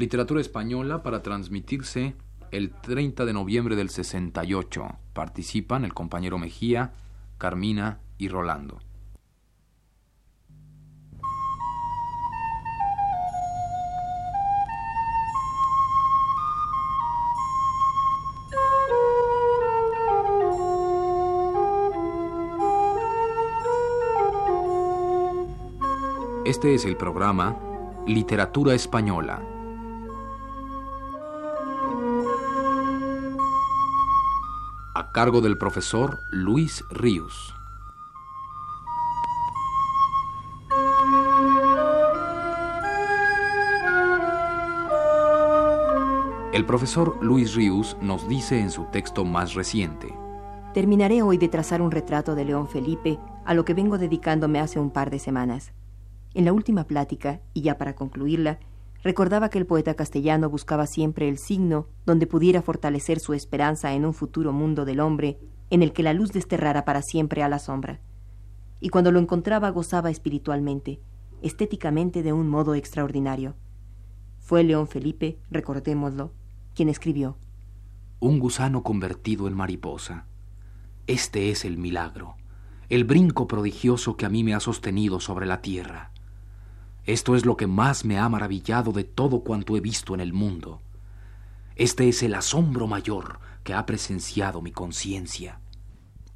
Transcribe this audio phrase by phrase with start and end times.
[0.00, 2.14] Literatura española para transmitirse
[2.52, 4.96] el 30 de noviembre del 68.
[5.12, 6.94] Participan el compañero Mejía,
[7.36, 8.78] Carmina y Rolando.
[26.46, 27.58] Este es el programa
[28.06, 29.59] Literatura Española.
[35.20, 37.54] Del profesor Luis Ríos.
[46.54, 50.08] El profesor Luis Ríos nos dice en su texto más reciente.
[50.72, 54.80] Terminaré hoy de trazar un retrato de León Felipe, a lo que vengo dedicándome hace
[54.80, 55.74] un par de semanas.
[56.32, 58.58] En la última plática, y ya para concluirla,
[59.02, 64.04] recordaba que el poeta castellano buscaba siempre el signo donde pudiera fortalecer su esperanza en
[64.04, 65.38] un futuro mundo del hombre
[65.70, 68.00] en el que la luz desterrara para siempre a la sombra.
[68.80, 71.00] Y cuando lo encontraba gozaba espiritualmente,
[71.42, 73.54] estéticamente de un modo extraordinario.
[74.40, 76.32] Fue León Felipe, recordémoslo,
[76.74, 77.38] quien escribió
[78.18, 80.26] Un gusano convertido en mariposa.
[81.06, 82.36] Este es el milagro,
[82.88, 86.12] el brinco prodigioso que a mí me ha sostenido sobre la tierra.
[87.10, 90.32] Esto es lo que más me ha maravillado de todo cuanto he visto en el
[90.32, 90.80] mundo.
[91.74, 95.58] Este es el asombro mayor que ha presenciado mi conciencia.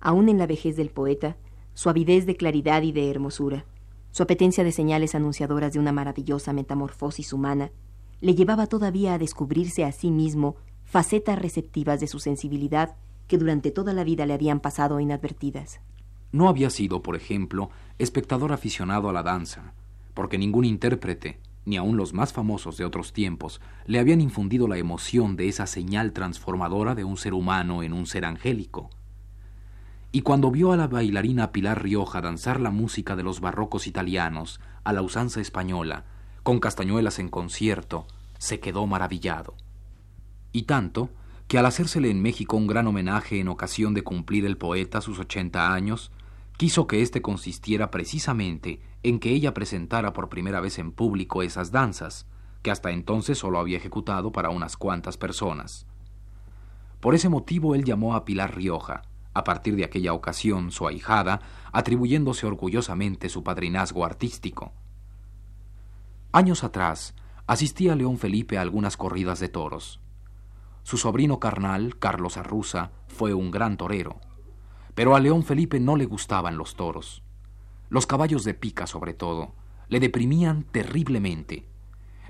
[0.00, 1.36] Aún en la vejez del poeta,
[1.74, 3.66] su avidez de claridad y de hermosura,
[4.12, 7.70] su apetencia de señales anunciadoras de una maravillosa metamorfosis humana,
[8.22, 13.72] le llevaba todavía a descubrirse a sí mismo facetas receptivas de su sensibilidad que durante
[13.72, 15.82] toda la vida le habían pasado inadvertidas.
[16.32, 19.74] No había sido, por ejemplo, espectador aficionado a la danza,
[20.14, 24.78] porque ningún intérprete, ni aun los más famosos de otros tiempos, le habían infundido la
[24.78, 28.90] emoción de esa señal transformadora de un ser humano en un ser angélico.
[30.10, 34.60] Y cuando vio a la bailarina Pilar Rioja danzar la música de los barrocos italianos
[34.84, 36.04] a la usanza española,
[36.42, 38.06] con castañuelas en concierto,
[38.38, 39.54] se quedó maravillado.
[40.52, 41.10] Y tanto
[41.48, 45.18] que al hacérsele en México un gran homenaje en ocasión de cumplir el poeta sus
[45.18, 46.10] ochenta años,
[46.62, 51.72] quiso que éste consistiera precisamente en que ella presentara por primera vez en público esas
[51.72, 52.28] danzas,
[52.62, 55.88] que hasta entonces solo había ejecutado para unas cuantas personas.
[57.00, 59.02] Por ese motivo él llamó a Pilar Rioja,
[59.34, 61.40] a partir de aquella ocasión su ahijada,
[61.72, 64.72] atribuyéndose orgullosamente su padrinazgo artístico.
[66.30, 67.16] Años atrás,
[67.48, 69.98] asistía León Felipe a algunas corridas de toros.
[70.84, 74.20] Su sobrino carnal, Carlos Arruza, fue un gran torero.
[74.94, 77.22] Pero a León Felipe no le gustaban los toros.
[77.88, 79.54] Los caballos de pica, sobre todo,
[79.88, 81.66] le deprimían terriblemente.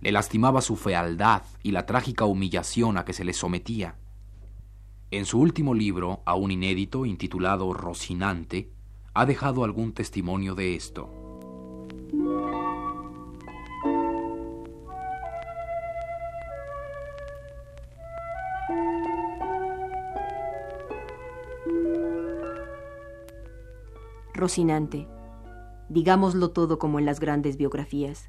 [0.00, 3.96] Le lastimaba su fealdad y la trágica humillación a que se le sometía.
[5.10, 8.70] En su último libro, aún inédito, intitulado Rocinante,
[9.14, 11.21] ha dejado algún testimonio de esto.
[24.42, 25.06] Rocinante,
[25.88, 28.28] digámoslo todo como en las grandes biografías.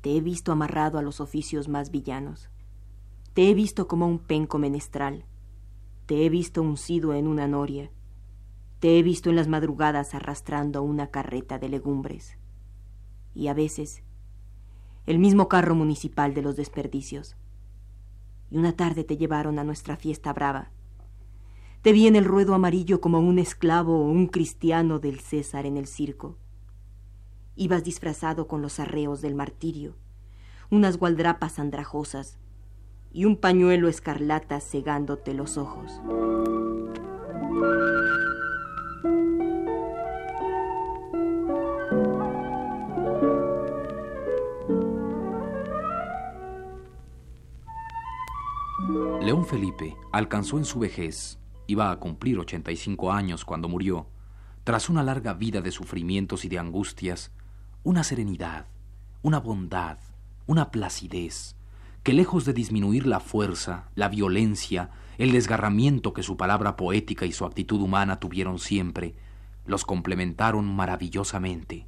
[0.00, 2.50] Te he visto amarrado a los oficios más villanos.
[3.32, 5.24] Te he visto como un penco menestral.
[6.06, 7.92] Te he visto uncido en una noria.
[8.80, 12.36] Te he visto en las madrugadas arrastrando una carreta de legumbres.
[13.36, 14.02] Y a veces,
[15.06, 17.36] el mismo carro municipal de los desperdicios.
[18.50, 20.72] Y una tarde te llevaron a nuestra fiesta brava
[21.84, 25.76] te vi en el ruedo amarillo como un esclavo o un cristiano del César en
[25.76, 26.38] el circo.
[27.56, 29.94] Ibas disfrazado con los arreos del martirio,
[30.70, 32.38] unas gualdrapas andrajosas
[33.12, 36.00] y un pañuelo escarlata cegándote los ojos.
[49.20, 54.06] León Felipe alcanzó en su vejez Iba a cumplir 85 años cuando murió,
[54.64, 57.32] tras una larga vida de sufrimientos y de angustias,
[57.82, 58.66] una serenidad,
[59.22, 59.98] una bondad,
[60.46, 61.56] una placidez,
[62.02, 67.32] que lejos de disminuir la fuerza, la violencia, el desgarramiento que su palabra poética y
[67.32, 69.14] su actitud humana tuvieron siempre,
[69.64, 71.86] los complementaron maravillosamente.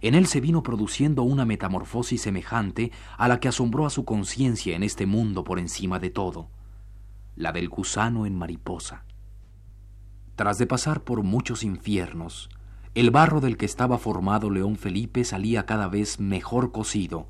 [0.00, 4.76] En él se vino produciendo una metamorfosis semejante a la que asombró a su conciencia
[4.76, 6.50] en este mundo por encima de todo
[7.38, 9.04] la del gusano en mariposa.
[10.34, 12.48] Tras de pasar por muchos infiernos,
[12.94, 17.28] el barro del que estaba formado León Felipe salía cada vez mejor cocido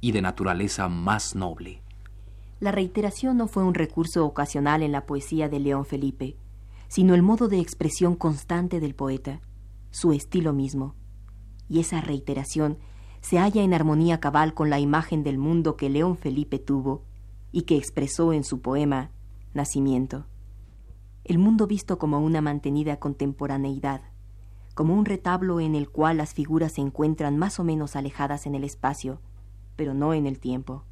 [0.00, 1.82] y de naturaleza más noble.
[2.58, 6.36] La reiteración no fue un recurso ocasional en la poesía de León Felipe,
[6.88, 9.42] sino el modo de expresión constante del poeta,
[9.90, 10.94] su estilo mismo.
[11.68, 12.78] Y esa reiteración
[13.20, 17.04] se halla en armonía cabal con la imagen del mundo que León Felipe tuvo
[17.52, 19.10] y que expresó en su poema
[19.52, 20.26] Nacimiento.
[21.24, 24.00] El mundo visto como una mantenida contemporaneidad,
[24.74, 28.54] como un retablo en el cual las figuras se encuentran más o menos alejadas en
[28.54, 29.20] el espacio,
[29.74, 30.84] pero no en el tiempo.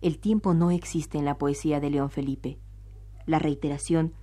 [0.00, 2.58] El tiempo no existe en la poesía de León Felipe.
[3.24, 4.14] La reiteración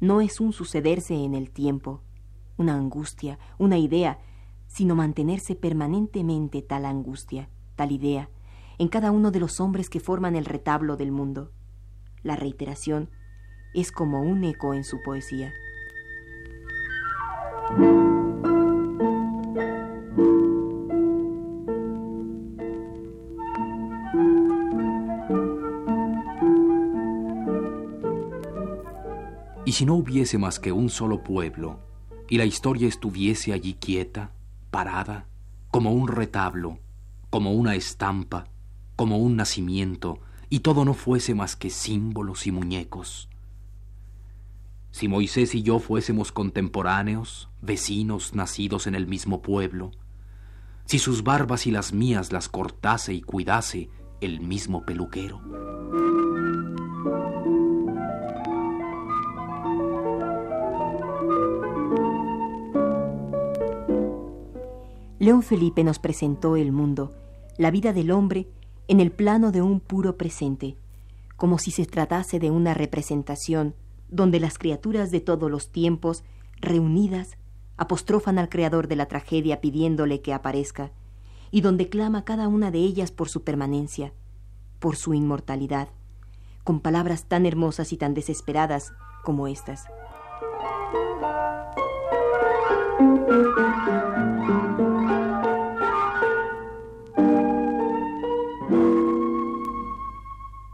[0.00, 2.02] no es un sucederse en el tiempo,
[2.56, 4.18] una angustia, una idea,
[4.66, 8.30] sino mantenerse permanentemente tal angustia, tal idea,
[8.78, 11.52] en cada uno de los hombres que forman el retablo del mundo.
[12.22, 13.10] La reiteración
[13.74, 15.52] es como un eco en su poesía.
[29.64, 31.78] Y si no hubiese más que un solo pueblo,
[32.28, 34.32] y la historia estuviese allí quieta,
[34.70, 35.26] parada,
[35.70, 36.80] como un retablo,
[37.30, 38.48] como una estampa,
[38.96, 40.18] como un nacimiento,
[40.50, 43.28] y todo no fuese más que símbolos y muñecos.
[44.90, 49.92] Si Moisés y yo fuésemos contemporáneos, vecinos nacidos en el mismo pueblo,
[50.84, 53.88] si sus barbas y las mías las cortase y cuidase
[54.20, 55.40] el mismo peluquero.
[65.20, 67.14] León Felipe nos presentó el mundo,
[67.56, 68.48] la vida del hombre,
[68.90, 70.74] en el plano de un puro presente,
[71.36, 73.76] como si se tratase de una representación
[74.08, 76.24] donde las criaturas de todos los tiempos,
[76.60, 77.38] reunidas,
[77.76, 80.90] apostrofan al creador de la tragedia pidiéndole que aparezca,
[81.52, 84.12] y donde clama cada una de ellas por su permanencia,
[84.80, 85.90] por su inmortalidad,
[86.64, 89.84] con palabras tan hermosas y tan desesperadas como estas.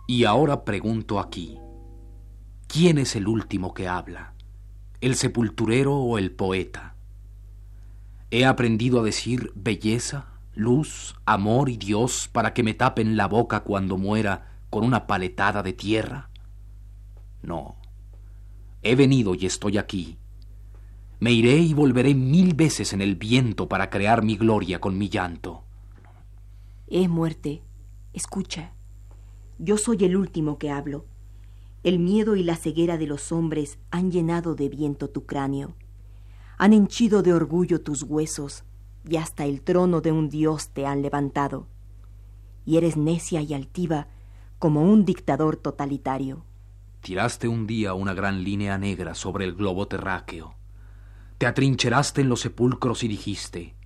[0.08, 1.58] Y ahora pregunto aquí,
[2.68, 4.34] ¿quién es el último que habla?
[5.00, 6.94] ¿El sepulturero o el poeta?
[8.30, 13.60] ¿He aprendido a decir belleza, luz, amor y Dios para que me tapen la boca
[13.60, 16.30] cuando muera con una paletada de tierra?
[17.42, 17.76] No.
[18.82, 20.18] He venido y estoy aquí.
[21.18, 25.08] Me iré y volveré mil veces en el viento para crear mi gloria con mi
[25.08, 25.64] llanto.
[26.86, 27.62] Eh, muerte,
[28.12, 28.75] escucha.
[29.58, 31.06] Yo soy el último que hablo.
[31.82, 35.74] El miedo y la ceguera de los hombres han llenado de viento tu cráneo,
[36.58, 38.64] han henchido de orgullo tus huesos,
[39.08, 41.68] y hasta el trono de un dios te han levantado.
[42.64, 44.08] Y eres necia y altiva
[44.58, 46.44] como un dictador totalitario.
[47.02, 50.56] Tiraste un día una gran línea negra sobre el globo terráqueo.
[51.38, 53.76] Te atrincheraste en los sepulcros y dijiste,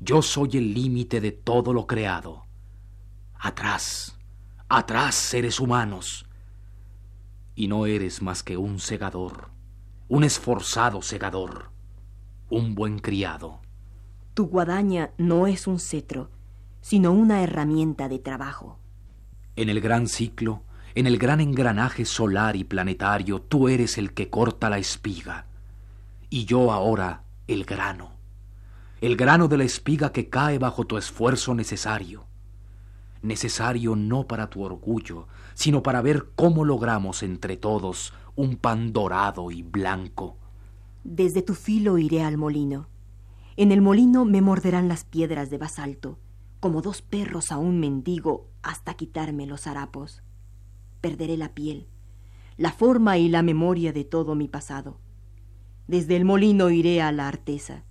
[0.00, 2.44] yo soy el límite de todo lo creado.
[3.34, 4.15] Atrás,
[4.68, 6.26] Atrás, seres humanos.
[7.54, 9.50] Y no eres más que un segador,
[10.08, 11.70] un esforzado segador,
[12.50, 13.60] un buen criado.
[14.34, 16.32] Tu guadaña no es un cetro,
[16.80, 18.80] sino una herramienta de trabajo.
[19.54, 20.64] En el gran ciclo,
[20.96, 25.46] en el gran engranaje solar y planetario, tú eres el que corta la espiga,
[26.28, 28.16] y yo ahora el grano,
[29.00, 32.26] el grano de la espiga que cae bajo tu esfuerzo necesario
[33.26, 39.50] necesario no para tu orgullo, sino para ver cómo logramos entre todos un pan dorado
[39.50, 40.36] y blanco.
[41.04, 42.88] Desde tu filo iré al molino.
[43.56, 46.18] En el molino me morderán las piedras de basalto,
[46.60, 50.22] como dos perros a un mendigo hasta quitarme los harapos.
[51.00, 51.86] Perderé la piel,
[52.56, 54.98] la forma y la memoria de todo mi pasado.
[55.88, 57.84] Desde el molino iré a la artesa.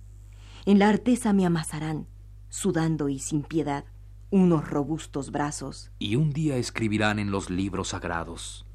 [0.66, 2.06] En la artesa me amasarán,
[2.48, 3.84] sudando y sin piedad
[4.30, 5.90] unos robustos brazos.
[5.98, 8.66] Y un día escribirán en los libros sagrados.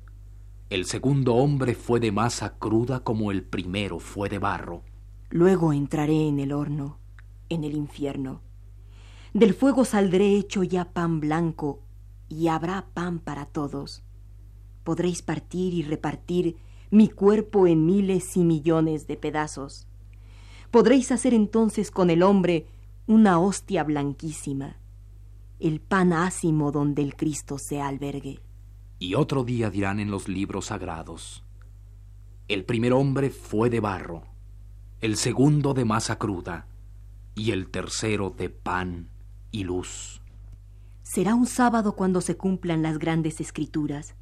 [0.69, 4.83] El segundo hombre fue de masa cruda como el primero fue de barro.
[5.29, 6.99] Luego entraré en el horno,
[7.49, 8.41] en el infierno.
[9.33, 11.81] Del fuego saldré hecho ya pan blanco,
[12.29, 14.03] y habrá pan para todos.
[14.83, 16.55] Podréis partir y repartir
[16.89, 19.87] mi cuerpo en miles y millones de pedazos.
[20.71, 22.67] Podréis hacer entonces con el hombre
[23.07, 24.80] una hostia blanquísima
[25.61, 28.39] el pan ácimo donde el Cristo se albergue.
[28.97, 31.43] Y otro día dirán en los libros sagrados,
[32.47, 34.23] el primer hombre fue de barro,
[34.99, 36.67] el segundo de masa cruda,
[37.35, 39.09] y el tercero de pan
[39.51, 40.21] y luz.
[41.03, 44.15] Será un sábado cuando se cumplan las grandes escrituras.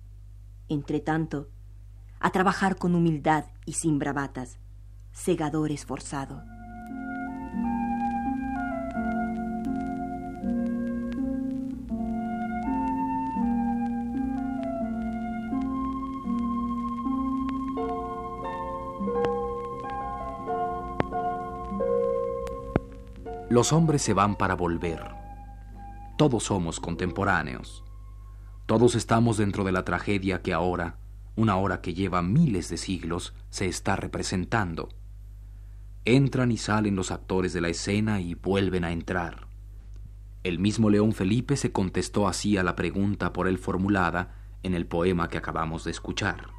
[0.67, 1.49] Entre tanto,
[2.19, 4.59] a trabajar con humildad y sin bravatas,
[5.11, 6.43] segador esforzado.
[23.49, 25.03] Los hombres se van para volver.
[26.19, 27.83] Todos somos contemporáneos.
[28.67, 30.99] Todos estamos dentro de la tragedia que ahora,
[31.35, 34.89] una hora que lleva miles de siglos, se está representando.
[36.05, 39.47] Entran y salen los actores de la escena y vuelven a entrar.
[40.43, 44.85] El mismo León Felipe se contestó así a la pregunta por él formulada en el
[44.85, 46.58] poema que acabamos de escuchar.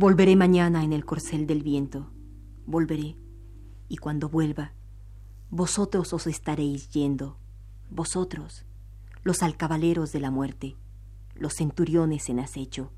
[0.00, 2.12] Volveré mañana en el corcel del viento,
[2.66, 3.16] volveré,
[3.88, 4.72] y cuando vuelva,
[5.50, 7.36] vosotros os estaréis yendo,
[7.90, 8.64] vosotros,
[9.24, 10.76] los alcabaleros de la muerte,
[11.34, 12.92] los centuriones en acecho.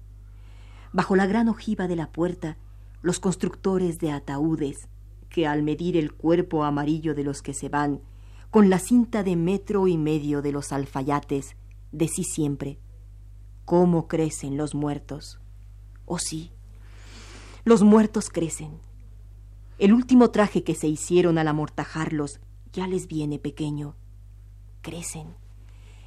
[0.92, 2.58] Bajo la gran ojiva de la puerta,
[3.00, 4.86] los constructores de ataúdes,
[5.30, 8.02] que al medir el cuerpo amarillo de los que se van,
[8.50, 11.56] con la cinta de metro y medio de los alfayates,
[11.92, 12.78] decís siempre,
[13.64, 15.40] ¿cómo crecen los muertos?
[16.04, 16.52] Oh sí,
[17.64, 18.80] los muertos crecen.
[19.78, 22.40] El último traje que se hicieron al amortajarlos
[22.72, 23.96] ya les viene pequeño.
[24.82, 25.34] Crecen.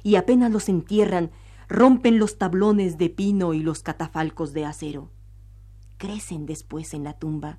[0.02, 1.30] Y apenas los entierran,
[1.68, 5.10] rompen los tablones de pino y los catafalcos de acero.
[5.96, 7.58] Crecen después en la tumba,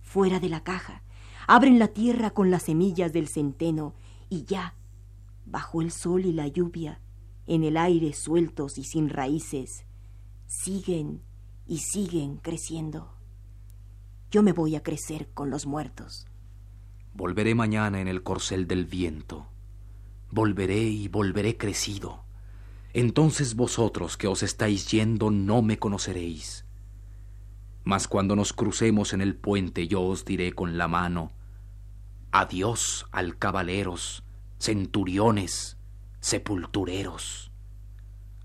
[0.00, 1.02] fuera de la caja,
[1.46, 3.94] abren la tierra con las semillas del centeno
[4.28, 4.74] y ya,
[5.46, 7.00] bajo el sol y la lluvia,
[7.46, 9.86] en el aire sueltos y sin raíces,
[10.46, 11.22] siguen
[11.66, 13.17] y siguen creciendo.
[14.30, 16.26] Yo me voy a crecer con los muertos.
[17.14, 19.46] Volveré mañana en el corcel del viento.
[20.30, 22.24] Volveré y volveré crecido.
[22.92, 26.66] Entonces vosotros que os estáis yendo no me conoceréis.
[27.84, 31.32] Mas cuando nos crucemos en el puente yo os diré con la mano,
[32.30, 34.22] Adiós al caballeros,
[34.58, 35.78] centuriones,
[36.20, 37.50] sepultureros.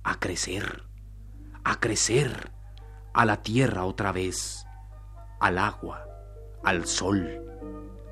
[0.03, 0.85] A crecer,
[1.65, 2.53] a crecer,
[3.13, 4.65] a la tierra otra vez
[5.43, 6.07] al agua,
[6.63, 7.19] al sol,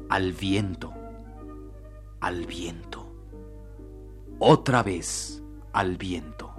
[0.10, 0.94] al viento,
[2.20, 3.10] al viento,
[4.38, 6.54] otra vez al viento.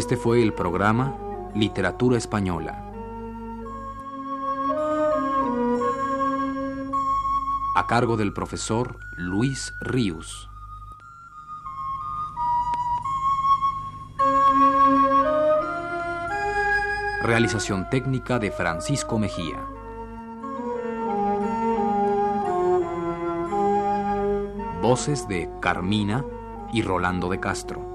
[0.00, 1.14] Este fue el programa
[1.54, 2.90] Literatura Española.
[7.76, 10.48] A cargo del profesor Luis Ríos.
[17.22, 19.62] Realización técnica de Francisco Mejía.
[24.80, 26.24] Voces de Carmina
[26.72, 27.89] y Rolando de Castro.